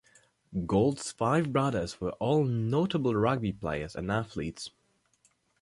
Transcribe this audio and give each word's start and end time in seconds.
Gould's 0.65 1.11
five 1.11 1.53
brothers 1.53 2.01
were 2.01 2.13
all 2.13 2.43
notable 2.43 3.13
rugby 3.15 3.53
players 3.53 3.95
and 3.95 4.11
athletes. 4.11 4.71